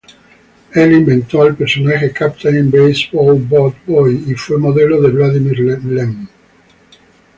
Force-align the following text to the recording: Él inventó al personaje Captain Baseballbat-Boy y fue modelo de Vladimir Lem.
Él 0.73 0.93
inventó 0.93 1.43
al 1.43 1.53
personaje 1.55 2.11
Captain 2.11 2.71
Baseballbat-Boy 2.71 4.23
y 4.29 4.33
fue 4.33 4.57
modelo 4.57 4.99
de 4.99 5.09
Vladimir 5.11 5.59
Lem. 5.59 6.27